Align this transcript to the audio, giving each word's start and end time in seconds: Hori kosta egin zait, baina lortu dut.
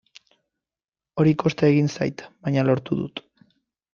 Hori 1.23 1.33
kosta 1.43 1.69
egin 1.73 1.91
zait, 1.97 2.25
baina 2.47 2.63
lortu 2.71 3.01
dut. 3.03 3.25